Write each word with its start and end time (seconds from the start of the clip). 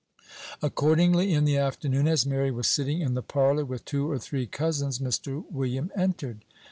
Accordingly, 0.63 1.31
in 1.31 1.45
the 1.45 1.57
afternoon, 1.57 2.07
as 2.07 2.25
Mary 2.25 2.49
was 2.49 2.67
sitting 2.67 3.01
in 3.01 3.13
the 3.13 3.21
parlor 3.21 3.63
with 3.63 3.85
two 3.85 4.09
or 4.09 4.17
three 4.17 4.47
cousins, 4.47 4.97
Mr. 4.97 5.43
William 5.51 5.91
entered. 5.95 6.43